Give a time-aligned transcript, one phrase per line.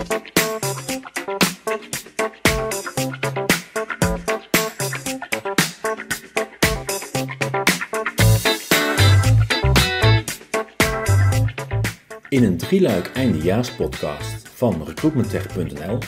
[0.00, 0.06] In
[12.44, 15.98] een drieluik eindejaarspodcast van recruitmenttech.nl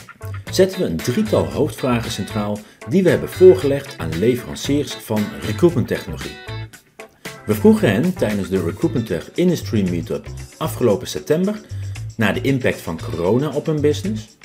[0.51, 6.37] zetten we een drietal hoofdvragen centraal die we hebben voorgelegd aan leveranciers van recruitmenttechnologie.
[7.45, 11.61] We vroegen hen tijdens de Recruitmenttech Industry Meetup afgelopen september
[12.17, 14.37] naar de impact van corona op hun business,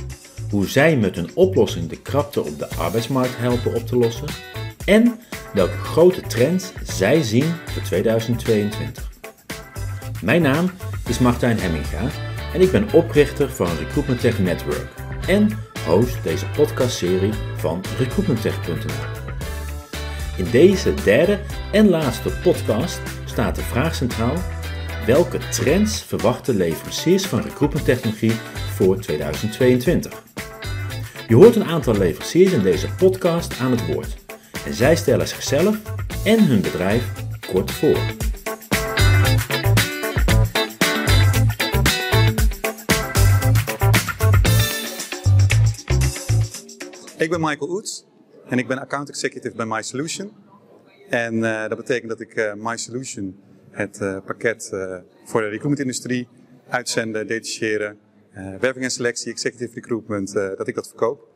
[0.51, 4.29] hoe zij met hun oplossing de krapte op de arbeidsmarkt helpen op te lossen
[4.85, 5.21] en
[5.55, 9.11] welke grote trends zij zien voor 2022.
[10.23, 10.71] Mijn naam
[11.09, 12.11] is Martijn Hemminga
[12.55, 14.89] en ik ben oprichter van Recruitment Tech Network
[15.27, 15.51] en
[15.87, 19.27] host deze podcastserie van recruitmenttech.nl.
[20.37, 21.39] In deze derde
[21.73, 24.37] en laatste podcast staat de vraag centraal:
[25.09, 28.33] welke trends verwachten leveranciers van recruitmenttechnologie
[28.75, 30.23] voor 2022?
[31.29, 34.17] Je hoort een aantal leveranciers in deze podcast aan het woord
[34.67, 35.77] en zij stellen zichzelf
[36.25, 37.13] en hun bedrijf
[37.53, 37.99] kort voor.
[47.19, 48.05] Ik ben Michael Oets
[48.49, 50.33] en ik ben account executive bij MySolution.
[51.09, 54.69] En uh, dat betekent dat ik uh, MySolution, het uh, pakket
[55.25, 56.29] voor de recruitment-industrie,
[56.69, 57.99] uitzenden, detacheren,
[58.61, 61.29] werving en selectie, executive recruitment, dat ik dat verkoop.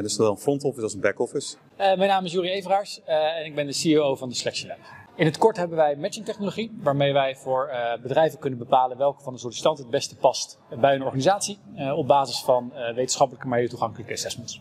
[0.00, 1.56] dus zowel een front office als een back office.
[1.76, 4.78] mijn naam is Juri Everaars en ik ben de CEO van de Selection Lab.
[5.16, 7.70] In het kort hebben wij matching technologie, waarmee wij voor
[8.02, 11.58] bedrijven kunnen bepalen welke van de sollicitanten het beste past bij een organisatie,
[11.94, 14.60] op basis van wetenschappelijke maar toegankelijke assessments.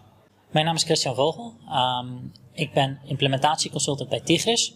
[0.51, 1.53] Mijn naam is Christian Vogel.
[2.01, 4.75] Um, ik ben implementatieconsultant bij Tigris.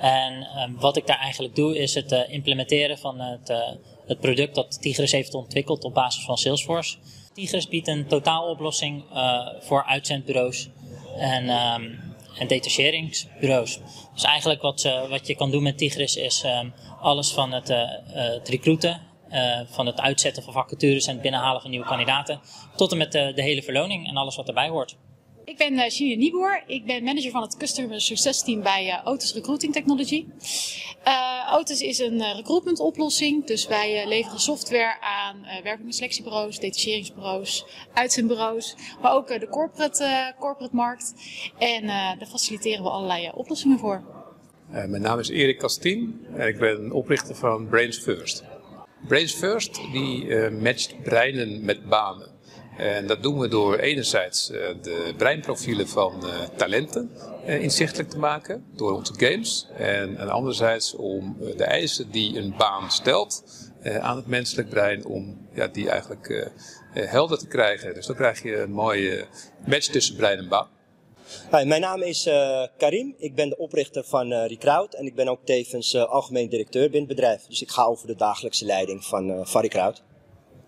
[0.00, 3.58] En um, wat ik daar eigenlijk doe is het uh, implementeren van het, uh,
[4.06, 6.96] het product dat Tigris heeft ontwikkeld op basis van Salesforce.
[7.32, 10.68] Tigris biedt een totaaloplossing uh, voor uitzendbureaus
[11.16, 12.00] en, um,
[12.38, 13.78] en detacheringsbureaus.
[14.14, 16.44] Dus eigenlijk wat, wat je kan doen met Tigris is
[17.00, 17.68] alles van het,
[18.12, 19.00] het recruiten
[19.34, 22.40] uh, van het uitzetten van vacatures en het binnenhalen van nieuwe kandidaten,
[22.76, 24.96] tot en met de, de hele verloning en alles wat erbij hoort.
[25.44, 26.62] Ik ben uh, Gine Nieboer.
[26.66, 30.26] Ik ben manager van het Customer Success Team bij uh, Otis Recruiting Technology.
[31.06, 33.46] Uh, is een recruitment oplossing.
[33.46, 38.76] Dus wij leveren software aan en selectiebureaus, detacheringsbureaus, uitzendbureaus.
[39.02, 41.14] Maar ook de corporate, corporate markt.
[41.58, 44.02] En daar faciliteren we allerlei oplossingen voor.
[44.68, 48.44] mijn naam is Erik Kastien en ik ben oprichter van Brains First.
[49.08, 52.33] Brains First die uh, matcht breinen met banen.
[52.76, 57.10] En dat doen we door enerzijds uh, de breinprofielen van uh, talenten
[57.46, 59.66] inzichtelijk te maken door onze games.
[59.76, 63.44] En, anderzijds om de eisen die een baan stelt
[64.00, 66.50] aan het menselijk brein, om ja, die eigenlijk
[66.92, 67.94] helder te krijgen.
[67.94, 69.26] Dus dan krijg je een mooie
[69.66, 70.68] match tussen brein en baan.
[71.50, 72.28] Hi, mijn naam is
[72.78, 73.14] Karim.
[73.18, 77.16] Ik ben de oprichter van Recruit en ik ben ook tevens algemeen directeur binnen het
[77.16, 77.46] bedrijf.
[77.46, 80.02] Dus ik ga over de dagelijkse leiding van, van Recruit.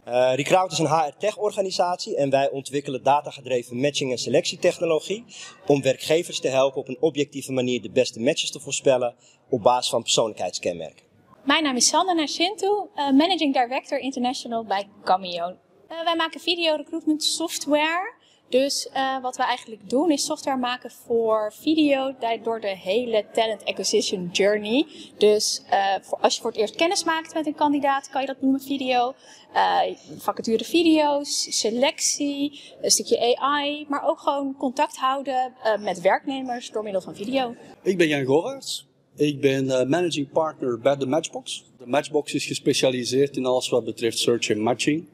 [0.09, 5.25] Recruit is een HR-tech-organisatie en wij ontwikkelen datagedreven matching- en selectietechnologie
[5.67, 9.15] om werkgevers te helpen op een objectieve manier de beste matches te voorspellen
[9.51, 11.05] op basis van persoonlijkheidskenmerken.
[11.45, 15.57] Mijn naam is Sandra Nascintu, Managing Director International bij Cameo.
[15.89, 18.15] wij maken video recruitment software
[18.49, 23.65] dus uh, wat we eigenlijk doen is software maken voor video door de hele talent
[23.65, 24.87] acquisition journey.
[25.19, 28.27] Dus uh, voor, als je voor het eerst kennis maakt met een kandidaat, kan je
[28.27, 29.15] dat noemen video.
[29.55, 29.81] Uh,
[30.19, 37.01] vacature video's, selectie, een stukje AI, maar ook gewoon contact houden met werknemers door middel
[37.01, 37.55] van video.
[37.83, 38.87] Ik ben Jan Govaerts.
[39.17, 41.65] Ik ben managing partner bij de Matchbox.
[41.79, 45.07] De Matchbox is gespecialiseerd in alles wat betreft search en matching.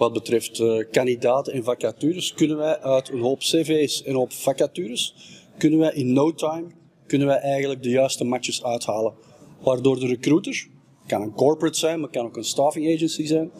[0.00, 4.32] Wat betreft uh, kandidaten en vacatures kunnen wij uit een hoop cv's en een hoop
[4.32, 5.14] vacatures,
[5.58, 6.66] kunnen wij in no time,
[7.06, 9.14] kunnen wij eigenlijk de juiste matches uithalen.
[9.62, 10.68] Waardoor de recruiter,
[11.06, 13.50] kan een corporate zijn, maar kan ook een staffing agency zijn,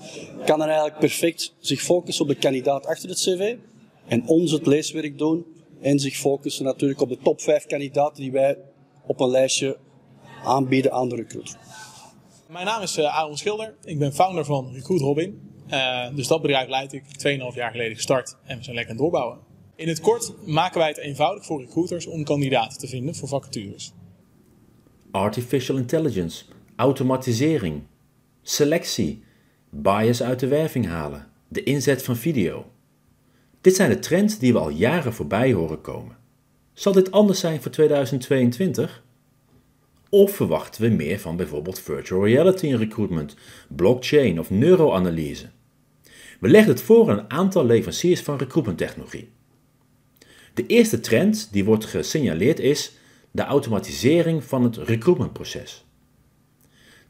[0.46, 3.56] kan er eigenlijk perfect zich focussen op de kandidaat achter het cv
[4.06, 5.46] en ons het leeswerk doen
[5.80, 8.58] en zich focussen natuurlijk op de top 5 kandidaten die wij
[9.06, 9.78] op een lijstje
[10.44, 11.58] aanbieden aan de recruiter.
[12.48, 13.74] Mijn naam is uh, Aaron Schilder.
[13.84, 15.49] Ik ben founder van Recruit Robin.
[15.70, 19.00] Uh, dus dat bedrijf leid ik 2,5 jaar geleden gestart en we zijn lekker aan
[19.00, 19.38] het doorbouwen.
[19.76, 23.92] In het kort maken wij het eenvoudig voor recruiters om kandidaten te vinden voor vacatures.
[25.10, 26.44] Artificial intelligence,
[26.76, 27.82] automatisering,
[28.42, 29.22] selectie,
[29.70, 32.70] bias uit de werving halen, de inzet van video.
[33.60, 36.16] Dit zijn de trends die we al jaren voorbij horen komen.
[36.72, 39.02] Zal dit anders zijn voor 2022?
[40.08, 43.36] Of verwachten we meer van bijvoorbeeld virtual reality in recruitment,
[43.68, 45.50] blockchain of neuroanalyse?
[46.40, 49.30] We legden het voor aan een aantal leveranciers van recruitment-technologie.
[50.54, 52.92] De eerste trend die wordt gesignaleerd is
[53.30, 55.84] de automatisering van het recruitmentproces.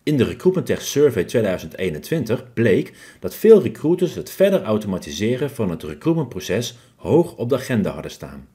[0.03, 5.83] In de Recruitment Tech Survey 2021 bleek dat veel recruiters het verder automatiseren van het
[5.83, 8.49] recruitmentproces hoog op de agenda hadden staan.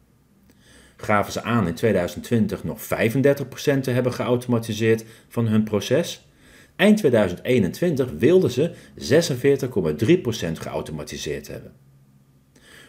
[0.98, 2.84] Gaven ze aan in 2020 nog 35%
[3.82, 6.28] te hebben geautomatiseerd van hun proces?
[6.76, 8.72] Eind 2021 wilden ze
[10.46, 11.74] 46,3% geautomatiseerd hebben.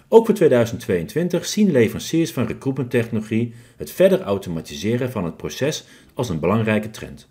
[0.08, 5.84] Ook voor 2022 zien leveranciers van recruitment-technologie het verder automatiseren van het proces
[6.14, 7.28] als een belangrijke trend.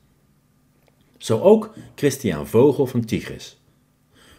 [1.17, 3.61] Zo ook Christian Vogel van Tigris.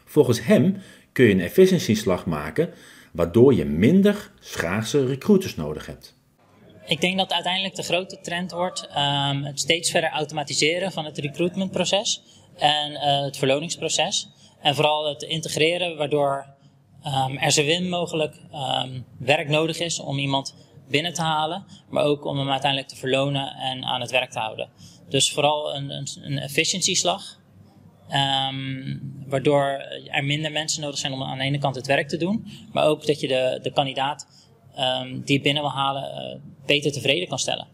[0.05, 0.77] Volgens hem
[1.13, 2.71] kun je een efficiëntieslag maken
[3.13, 6.19] waardoor je minder schaarse recruiters nodig hebt.
[6.87, 11.19] Ik denk dat uiteindelijk de grote trend wordt um, het steeds verder automatiseren van het
[11.19, 12.23] recruitmentproces
[12.57, 14.29] en uh, het verloningsproces.
[14.61, 16.47] En vooral het integreren waardoor
[17.07, 18.37] um, er zo min mogelijk
[18.85, 20.55] um, werk nodig is om iemand
[20.89, 24.39] binnen te halen, maar ook om hem uiteindelijk te verlonen en aan het werk te
[24.39, 24.69] houden.
[25.09, 27.39] Dus vooral een, een, een efficiëntieslag,
[29.27, 29.65] waardoor
[30.11, 32.85] er minder mensen nodig zijn om aan de ene kant het werk te doen, maar
[32.85, 34.46] ook dat je de, de kandidaat
[34.79, 37.67] um, die binnen wil halen uh, beter tevreden kan stellen.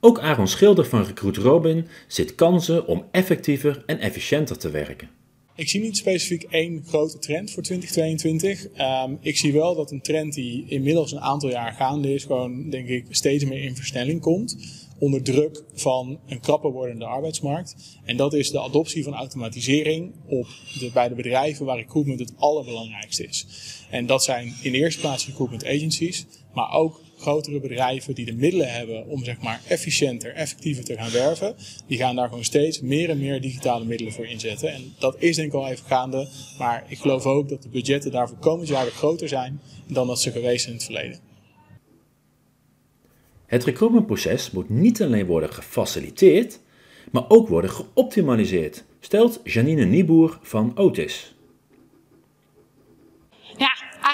[0.00, 5.10] Ook Aaron Schilder van Recruit Robin ziet kansen om effectiever en efficiënter te werken.
[5.54, 8.64] Ik zie niet specifiek één grote trend voor 2022.
[8.64, 12.24] Um, ehm, ik zie wel dat een trend die inmiddels een aantal jaar gaande is,
[12.24, 14.56] gewoon denk ik steeds meer in versnelling komt.
[14.98, 17.98] Onder druk van een krapper wordende arbeidsmarkt.
[18.04, 20.46] En dat is de adoptie van automatisering op
[20.78, 23.46] de, bij de bedrijven waar recruitment het allerbelangrijkste is.
[23.90, 28.72] En dat zijn in eerste plaats recruitment agencies, maar ook grotere bedrijven die de middelen
[28.72, 31.56] hebben om zeg maar efficiënter, effectiever te gaan werven,
[31.86, 34.72] die gaan daar gewoon steeds meer en meer digitale middelen voor inzetten.
[34.72, 36.28] En dat is denk ik al even gaande,
[36.58, 40.20] maar ik geloof ook dat de budgetten daarvoor komend jaar weer groter zijn dan dat
[40.20, 41.25] ze geweest zijn in het verleden.
[43.46, 46.60] Het recruitmentproces moet niet alleen worden gefaciliteerd,
[47.12, 51.35] maar ook worden geoptimaliseerd, stelt Janine Nieboer van Otis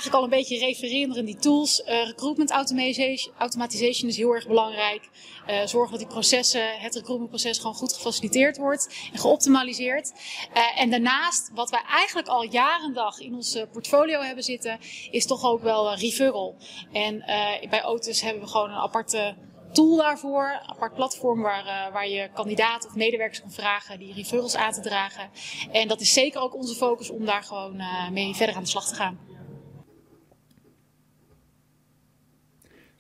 [0.03, 1.81] eigenlijk al een beetje refereren die tools.
[1.81, 5.09] Uh, recruitment automation is heel erg belangrijk.
[5.49, 10.13] Uh, zorgen dat die processen, het recruitmentproces gewoon goed gefaciliteerd wordt en geoptimaliseerd.
[10.55, 14.79] Uh, en daarnaast, wat wij eigenlijk al jaren dag in ons portfolio hebben zitten,
[15.11, 16.57] is toch ook wel referral.
[16.93, 17.25] En
[17.71, 19.35] bij Otis hebben we gewoon een aparte
[19.73, 24.57] tool daarvoor, een apart platform waar, waar je kandidaten of medewerkers kan vragen die referrals
[24.57, 25.31] aan te dragen.
[25.73, 27.83] En dat is zeker ook onze focus om daar gewoon
[28.13, 29.32] mee verder aan de slag te gaan.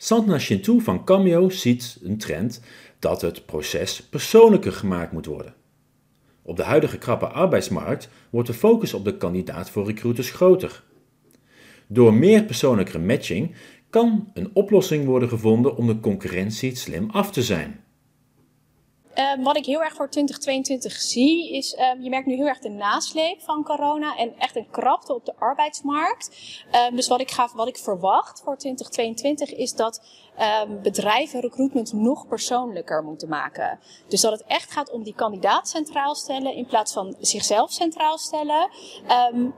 [0.04, 2.60] Santna Shintu van Cameo ziet een trend
[2.99, 5.54] dat het proces persoonlijker gemaakt moet worden.
[6.43, 10.82] Op de huidige krappe arbeidsmarkt wordt de focus op de kandidaat voor recruiters groter.
[11.87, 13.54] Door meer persoonlijke matching
[13.90, 17.81] kan een oplossing worden gevonden om de concurrentie slim af te zijn.
[19.14, 22.59] Um, wat ik heel erg voor 2022 zie, is um, je merkt nu heel erg
[22.59, 26.31] de nasleep van corona en echt een krapte op de arbeidsmarkt.
[26.88, 30.20] Um, dus wat ik, ga, wat ik verwacht voor 2022 is dat
[30.82, 33.79] bedrijven recruitment nog persoonlijker moeten maken.
[34.09, 38.19] Dus dat het echt gaat om die kandidaat centraal stellen in plaats van zichzelf centraal
[38.19, 38.70] stellen.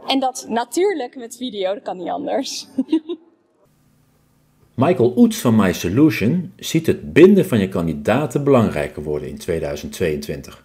[0.06, 2.66] en dat natuurlijk met video, dat kan niet anders.
[4.74, 10.64] Michael Oets van MySolution ziet het binden van je kandidaten belangrijker worden in 2022.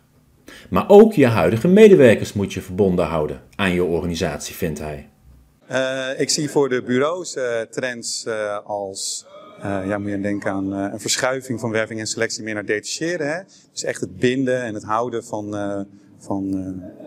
[0.69, 5.09] Maar ook je huidige medewerkers moet je verbonden houden aan je organisatie, vindt hij.
[5.71, 9.25] Uh, ik zie voor de bureaus uh, trends uh, als,
[9.61, 13.27] ja, moet je denken aan een verschuiving van werving en selectie meer naar detacheren.
[13.27, 13.41] Hè?
[13.71, 15.55] Dus echt het binden en het houden van,
[16.19, 16.45] van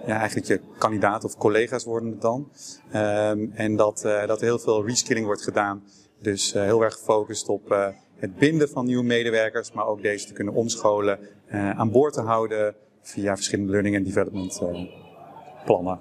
[0.06, 2.50] ja, eigenlijk je kandidaat of collega's worden het dan.
[2.90, 5.82] Ehm, en dat, dat er heel veel reskilling wordt gedaan
[6.20, 10.32] dus uh, heel erg gefocust op het binden van nieuwe medewerkers, maar ook deze te
[10.32, 11.18] kunnen omscholen,
[11.50, 14.62] aan boord te houden via verschillende learning en development
[15.64, 16.00] plannen.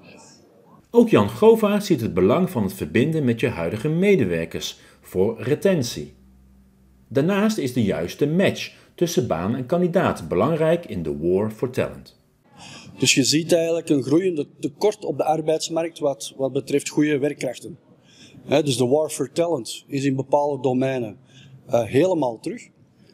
[0.90, 6.14] Ook Jan Gova ziet het belang van het verbinden met je huidige medewerkers voor retentie.
[7.08, 12.21] Daarnaast is de juiste match tussen baan en kandidaat belangrijk in de war for talent.
[12.98, 17.78] Dus je ziet eigenlijk een groeiende tekort op de arbeidsmarkt wat, wat betreft goede werkkrachten
[18.46, 21.18] dus de war for talent is in bepaalde domeinen
[21.68, 22.68] uh, helemaal terug.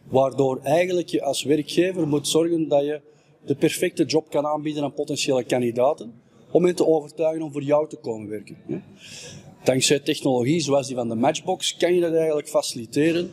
[0.08, 3.00] Waardoor eigenlijk je als werkgever moet zorgen dat je
[3.44, 6.12] de perfecte job kan aanbieden aan potentiële kandidaten.
[6.50, 8.56] Om hen te overtuigen om voor jou te komen werken.
[9.64, 13.30] Dankzij technologie zoals die van de Matchbox kan je dat eigenlijk faciliteren.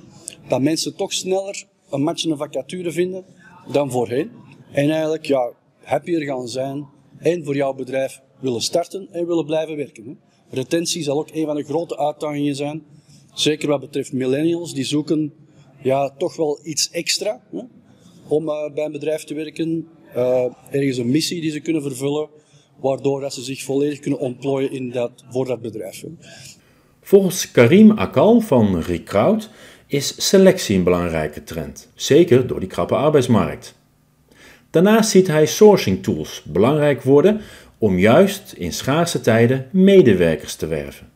[0.48, 3.26] Dat mensen toch sneller een match en een vacature vinden
[3.72, 4.32] dan voorheen.
[4.72, 5.52] En eigenlijk ja,
[5.86, 6.86] happier gaan zijn
[7.18, 10.20] en voor jouw bedrijf willen starten en willen blijven werken.
[10.50, 12.84] Retentie zal ook een van de grote uitdagingen zijn.
[13.34, 15.34] Zeker wat betreft millennials, die zoeken
[15.82, 17.62] ja, toch wel iets extra hè,
[18.28, 19.88] om uh, bij een bedrijf te werken.
[20.16, 22.30] Uh, ergens een missie die ze kunnen vervullen,
[22.80, 26.02] waardoor dat ze zich volledig kunnen ontplooien in dat, voor dat bedrijf.
[26.02, 26.08] Hè.
[27.02, 29.50] Volgens Karim Akal van Recruit
[29.88, 33.76] is selectie een belangrijke trend, zeker door die krappe arbeidsmarkt.
[34.76, 37.42] Daarnaast ziet hij sourcing tools belangrijk worden
[37.78, 41.12] om juist in schaarse tijden medewerkers te werven.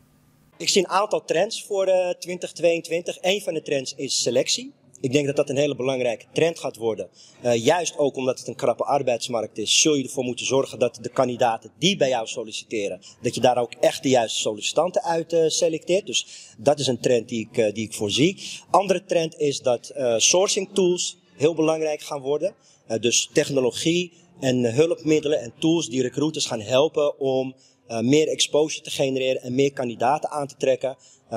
[0.56, 1.84] Ik zie een aantal trends voor
[2.18, 3.18] 2022.
[3.18, 4.72] Eh, Een van de trends is selectie.
[5.00, 7.08] Ik denk dat dat een hele belangrijke trend gaat worden.
[7.44, 10.98] Uh, juist ook omdat het een krappe arbeidsmarkt is, zul je ervoor moeten zorgen dat
[11.00, 15.32] de kandidaten die bij jou solliciteren, dat je daar ook echt de juiste sollicitanten uit
[15.32, 16.06] uh, selecteert.
[16.06, 16.26] Dus
[16.58, 18.36] dat is een trend die ik, uh, die ik voorzie.
[18.70, 22.54] Andere trend is dat sourcing tools heel belangrijk gaan worden.
[23.00, 27.54] dus technologie en hulpmiddelen en tools die recruiters gaan helpen om
[28.00, 30.96] meer exposure te genereren en meer kandidaten aan te trekken.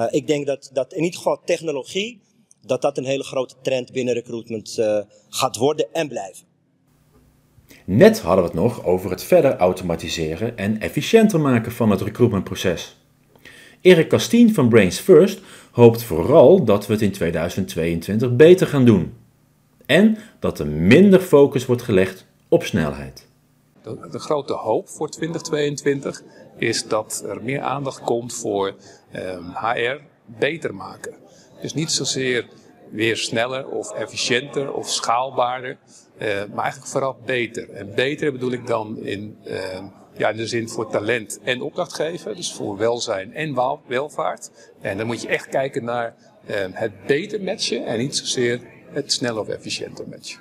[0.09, 2.21] ik denk dat, dat in ieder geval technologie
[2.65, 4.81] dat dat een hele grote trend binnen recruitment
[5.29, 6.45] gaat worden en blijven.
[7.85, 12.97] Net hadden we het nog over het verder automatiseren en efficiënter maken van het recruitmentproces.
[13.81, 15.39] Erik Castien van Brains First
[15.71, 19.13] hoopt vooral dat we het in 2022 beter gaan doen.
[19.93, 23.27] En dat er minder focus wordt gelegd op snelheid.
[23.83, 26.23] De, grote hoop voor 2022
[26.57, 28.75] is dat er meer aandacht komt voor
[29.53, 31.13] HR beter maken.
[31.61, 32.45] Dus niet zozeer
[32.91, 35.77] weer sneller of efficiënter of schaalbaarder,
[36.17, 37.69] uh, maar eigenlijk vooral beter.
[37.69, 39.83] En beter bedoel ik dan in, uh,
[40.17, 44.51] ja, in de zin voor talent en opdrachtgever, dus voor welzijn en welvaart.
[44.81, 46.15] En dan moet je echt kijken naar
[46.49, 48.61] uh, het beter matchen en niet zozeer
[48.93, 50.39] het sneller of efficiënter matchen.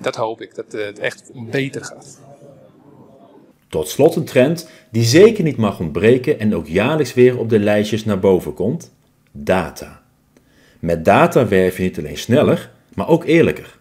[0.00, 2.20] Dat hoop ik, dat het echt beter gaat.
[3.68, 7.58] Tot slot een trend die zeker niet mag ontbreken en ook jaarlijks weer op de
[7.58, 8.92] lijstjes naar boven komt
[9.32, 10.02] data.
[10.78, 13.78] Met data werf je niet alleen sneller, maar ook eerlijker.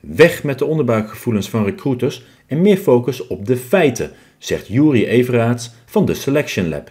[0.00, 5.70] Weg met de onderbuikgevoelens van recruiters en meer focus op de feiten, zegt Juri Everaerts
[5.84, 6.90] van de Selection Lab.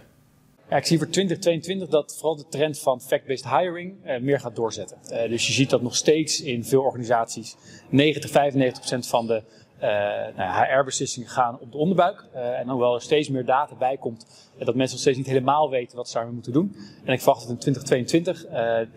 [0.76, 4.98] Ik zie voor 2022 dat vooral de trend van fact-based hiring uh, meer gaat doorzetten.
[5.10, 7.56] Uh, dus je ziet dat nog steeds in veel organisaties
[7.88, 9.42] 90, 95 procent van de
[9.76, 9.88] uh,
[10.36, 12.24] nou, HR-beslissingen gaan op de onderbuik.
[12.32, 14.26] En hoewel er steeds meer data bij komt,
[14.58, 16.76] dat mensen nog steeds niet helemaal weten wat ze daarmee moeten doen.
[17.04, 18.46] En ik verwacht dat in 2022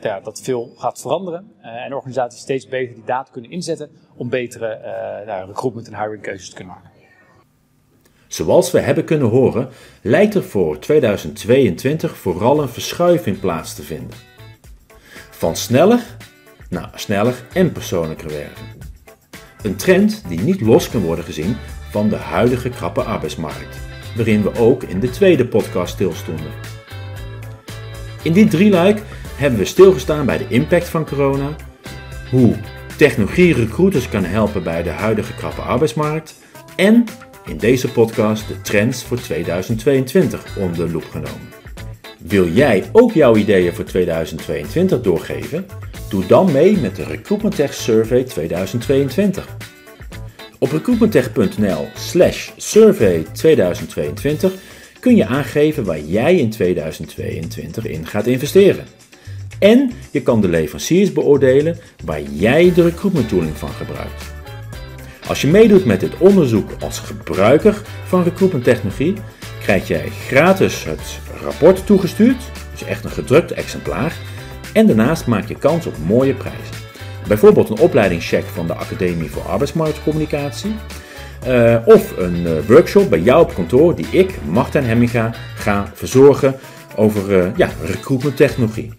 [0.01, 1.51] ja, dat veel gaat veranderen.
[1.61, 4.79] en organisaties steeds beter die data kunnen inzetten om betere
[5.25, 6.94] nou, recruitment en hiring keuzes te kunnen maken.
[8.35, 9.69] Zoals we hebben kunnen horen,
[10.01, 14.17] lijkt er voor 2022 vooral een verschuiving plaats te vinden.
[15.29, 15.99] Van sneller
[16.69, 18.65] naar sneller en persoonlijker werken.
[19.61, 21.55] Een trend die niet los kan worden gezien
[21.89, 23.77] van de huidige krappe arbeidsmarkt,
[24.15, 26.51] waarin we ook in de tweede podcast stilstonden.
[28.21, 29.01] In dit drieluik
[29.35, 31.55] hebben we stilgestaan bij de impact van corona,
[32.31, 32.55] hoe
[32.97, 36.35] technologie recruiters kan helpen bij de huidige krappe arbeidsmarkt
[36.75, 37.05] en
[37.45, 41.53] in deze podcast de trends voor 2022 onder de loep genomen.
[42.19, 45.65] Wil jij ook jouw ideeën voor 2022 doorgeven?
[46.09, 49.57] Doe dan mee met de Recruitment Tech Survey 2022.
[50.59, 54.53] Op recruitmenttech.nl slash survey 2022
[54.99, 58.85] kun je aangeven waar jij in 2022 in gaat investeren.
[59.59, 64.34] En je kan de leveranciers beoordelen waar jij de recruitment tooling van gebruikt.
[65.27, 69.13] Als je meedoet met dit onderzoek als gebruiker van recruitment technologie,
[69.61, 74.15] krijg jij gratis het rapport toegestuurd, dus echt een gedrukt exemplaar,
[74.73, 76.75] en daarnaast maak je kans op mooie prijzen.
[77.27, 80.75] Bijvoorbeeld een opleidingscheck van de Academie voor Arbeidsmarktcommunicatie.
[81.47, 86.55] Uh, of een uh, workshop bij jou op kantoor die ik, Martijn Hemminga, ga verzorgen
[86.95, 88.93] over uh, ja, recruitment technologie.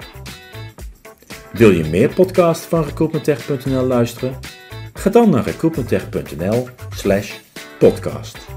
[1.52, 4.55] Wil je meer podcasts van recruitmenttech.nl luisteren?
[4.96, 7.38] Ga dan naar recruitmenttech.nl slash
[7.78, 8.55] podcast.